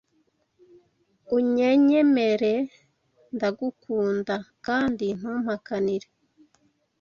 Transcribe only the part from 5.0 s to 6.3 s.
ntumpakanire